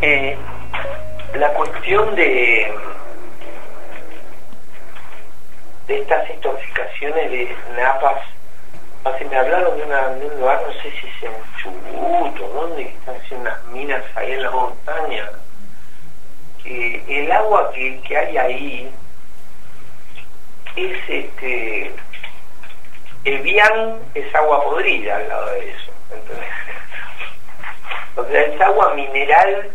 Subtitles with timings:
[0.00, 0.36] Eh,
[1.34, 2.72] la cuestión de,
[5.86, 8.22] de estas intoxicaciones de napas,
[9.04, 12.82] así me hablaron de, una, un lugar, no sé si es en Chubut o dónde,
[12.82, 15.30] están haciendo unas minas ahí en la montaña.
[16.62, 18.90] Que el agua que, que hay ahí
[20.76, 21.92] es este.
[23.24, 25.92] El bien es agua podrida al lado de eso.
[26.12, 26.48] ¿entendés?
[28.16, 29.70] O sea, es agua mineral,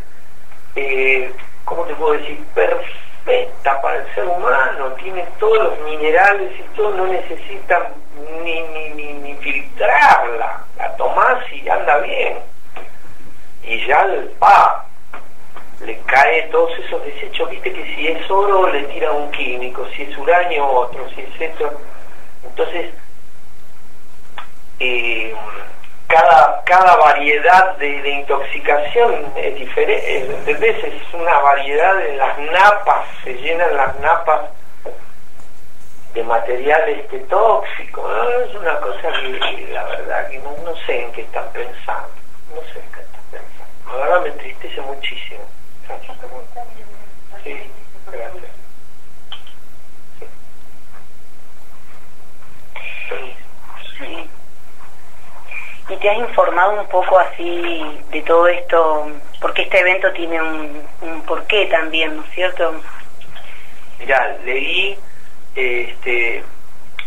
[0.76, 1.32] eh,
[1.66, 2.44] ¿cómo te puedo decir?
[2.54, 7.90] Perfecta para el ser humano, tiene todos los minerales y todo, no necesita
[8.44, 12.38] ni, ni, ni, ni filtrarla, la tomás y anda bien.
[13.64, 14.86] Y ya el pa,
[15.82, 20.04] le cae todos esos desechos, viste que si es oro le tira un químico, si
[20.04, 21.72] es uranio otro, si es esto.
[22.44, 22.94] Entonces,
[24.80, 25.36] eh,
[26.18, 30.84] cada, cada variedad de, intoxicación es diferente, ¿entendés?
[30.84, 34.42] Es una variedad de las napas, se llenan las napas
[36.14, 38.12] de materiales este, tóxicos,
[38.48, 42.10] es una cosa que la verdad que no, no sé en qué están pensando,
[42.56, 45.42] no sé en qué están pensando, la verdad me entristece muchísimo.
[47.44, 47.72] Sí,
[48.12, 48.52] gracias.
[53.98, 54.30] Sí
[55.90, 61.22] y te has informado un poco así de todo esto, porque este evento tiene un,
[61.28, 62.76] porqué también, ¿no es cierto?
[64.00, 64.98] Mira, leí
[65.54, 66.46] este,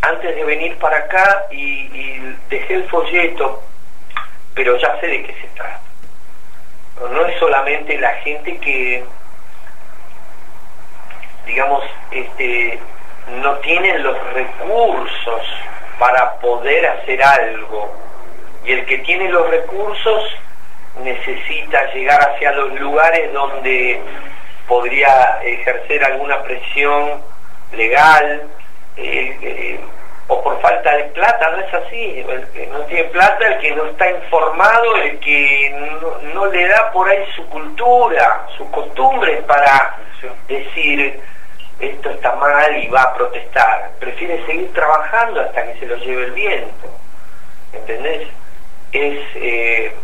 [0.02, 2.18] antes de venir para acá y,
[2.50, 3.62] dejé el folleto,
[4.54, 5.80] pero ya sé de qué se trata.
[7.10, 9.02] No es solamente la gente que,
[11.46, 12.78] digamos, este,
[13.40, 15.42] no tienen los recursos
[15.98, 18.09] para poder hacer algo
[18.64, 20.36] y el que tiene los recursos
[21.02, 24.00] necesita llegar hacia los lugares donde
[24.66, 27.22] podría ejercer alguna presión
[27.72, 28.42] legal
[28.96, 29.80] eh, eh,
[30.28, 33.72] o por falta de plata, no es así, el que no tiene plata, el que
[33.72, 39.42] no está informado, el que no, no le da por ahí su cultura, sus costumbres
[39.44, 39.96] para
[40.46, 41.20] decir
[41.80, 46.24] esto está mal y va a protestar, prefiere seguir trabajando hasta que se lo lleve
[46.26, 46.88] el viento,
[47.72, 48.28] ¿entendés?
[48.92, 49.94] Es eh,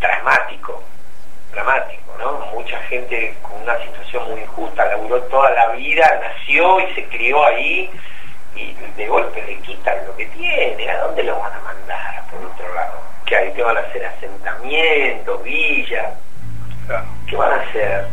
[0.00, 0.82] dramático,
[1.52, 2.46] dramático, ¿no?
[2.54, 7.44] Mucha gente con una situación muy injusta, laburó toda la vida, nació y se crió
[7.44, 7.90] ahí
[8.56, 12.24] y de golpe le quitan lo que tiene, ¿a dónde lo van a mandar?
[12.30, 13.52] Por otro lado, ¿qué hay?
[13.52, 14.04] ¿Qué van a hacer?
[14.04, 16.14] ¿Asentamientos, villas?
[17.28, 18.06] ¿Qué van a hacer?